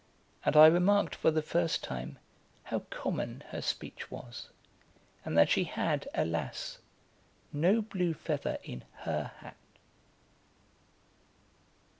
[0.43, 2.17] and I remarked for the first time
[2.63, 4.49] how common her speech was,
[5.23, 6.79] and that she had, alas,
[7.53, 9.57] no blue feather in her hat.